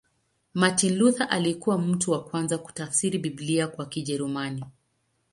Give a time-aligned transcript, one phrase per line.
[0.53, 4.65] Martin Luther alikuwa mtu wa kwanza kutafsiri Biblia kwa Kijerumani.